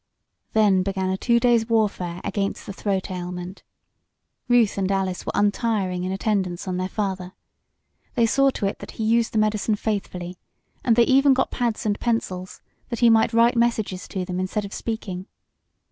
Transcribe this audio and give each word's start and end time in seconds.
Then 0.53 0.81
began 0.81 1.11
a 1.11 1.15
two 1.17 1.39
days' 1.39 1.69
warfare 1.69 2.21
against 2.23 2.65
the 2.65 2.73
throat 2.73 3.11
ailment. 3.11 3.61
Ruth 4.47 4.75
and 4.79 4.91
Alice 4.91 5.27
were 5.27 5.31
untiring 5.35 6.03
in 6.03 6.11
attendance 6.11 6.67
on 6.67 6.77
their 6.77 6.89
father. 6.89 7.33
They 8.15 8.25
saw 8.25 8.49
to 8.49 8.65
it 8.65 8.79
that 8.79 8.91
he 8.97 9.03
used 9.03 9.31
the 9.31 9.37
medicine 9.37 9.75
faithfully, 9.75 10.39
and 10.83 10.95
they 10.95 11.03
even 11.03 11.35
got 11.35 11.51
pads 11.51 11.85
and 11.85 11.99
pencils 11.99 12.63
that 12.89 13.01
he 13.01 13.11
might 13.11 13.31
write 13.31 13.55
messages 13.55 14.07
to 14.07 14.25
them 14.25 14.39
instead 14.39 14.65
of 14.65 14.73
speaking. 14.73 15.27